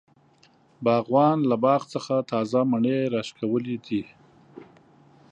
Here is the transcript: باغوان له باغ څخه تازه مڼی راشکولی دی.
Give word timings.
باغوان 0.85 1.37
له 1.49 1.55
باغ 1.63 1.81
څخه 1.93 2.15
تازه 2.31 2.59
مڼی 2.71 2.97
راشکولی 3.13 3.75
دی. 3.85 4.01